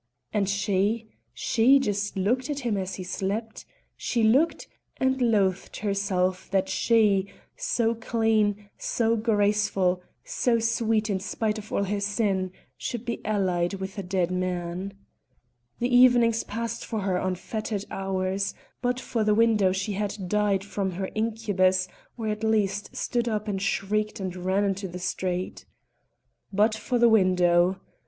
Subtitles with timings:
[0.33, 3.65] And she she just looked at him as he slept!
[3.95, 11.59] She looked and loathed herself, that she so clean, so graceful, so sweet in spite
[11.59, 14.93] of all her sin should be allied with a dead man.
[15.77, 20.63] The evenings passed for her on fettered hours; but for the window she had died
[20.63, 21.87] from her incubus,
[22.17, 25.65] or at least stood up and shrieked and ran into the street.
[26.51, 27.79] But for the window!